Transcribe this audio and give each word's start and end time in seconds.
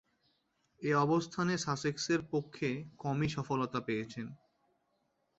এ 0.81 0.91
অবস্থানে 0.97 1.53
সাসেক্সের 1.57 2.21
পক্ষে 2.31 2.69
কমই 2.97 3.29
সফলতা 3.29 3.79
পেয়েছেন। 3.81 4.27